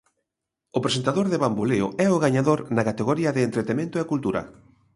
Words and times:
O 0.77 0.79
presentador 0.85 1.25
de 1.29 1.41
Bamboleo 1.43 1.87
é 2.05 2.07
o 2.15 2.21
gañador 2.25 2.59
na 2.75 2.83
categoría 2.89 3.31
de 3.33 3.45
entretemento 3.47 3.95
e 3.99 4.09
cultura. 4.11 4.41